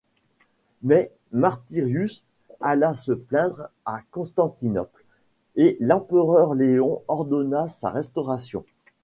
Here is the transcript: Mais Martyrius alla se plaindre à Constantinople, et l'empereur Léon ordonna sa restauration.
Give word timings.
Mais 0.81 1.11
Martyrius 1.31 2.23
alla 2.59 2.95
se 2.95 3.11
plaindre 3.11 3.69
à 3.85 3.99
Constantinople, 4.09 5.05
et 5.55 5.77
l'empereur 5.79 6.55
Léon 6.55 7.03
ordonna 7.07 7.67
sa 7.67 7.91
restauration. 7.91 8.65